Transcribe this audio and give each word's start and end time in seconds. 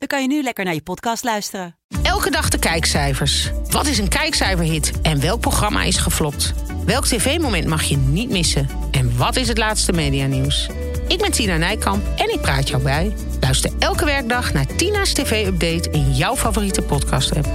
dan 0.00 0.08
kan 0.08 0.22
je 0.22 0.28
nu 0.28 0.42
lekker 0.42 0.64
naar 0.64 0.74
je 0.74 0.82
podcast 0.82 1.24
luisteren. 1.24 1.76
Elke 2.02 2.30
dag 2.30 2.48
de 2.48 2.58
kijkcijfers. 2.58 3.50
Wat 3.70 3.86
is 3.86 3.98
een 3.98 4.08
kijkcijferhit 4.08 5.00
en 5.02 5.20
welk 5.20 5.40
programma 5.40 5.82
is 5.82 5.96
geflopt? 5.96 6.54
Welk 6.84 7.06
tv-moment 7.06 7.66
mag 7.66 7.82
je 7.82 7.96
niet 7.96 8.30
missen? 8.30 8.68
En 8.90 9.16
wat 9.16 9.36
is 9.36 9.48
het 9.48 9.58
laatste 9.58 9.92
medianieuws? 9.92 10.68
Ik 11.08 11.18
ben 11.18 11.32
Tina 11.32 11.56
Nijkamp 11.56 12.06
en 12.16 12.32
ik 12.32 12.40
praat 12.40 12.68
jou 12.68 12.82
bij. 12.82 13.12
Luister 13.40 13.70
elke 13.78 14.04
werkdag 14.04 14.52
naar 14.52 14.66
Tina's 14.66 15.12
TV-update 15.12 15.90
in 15.90 16.14
jouw 16.14 16.36
favoriete 16.36 16.82
podcast-app. 16.82 17.48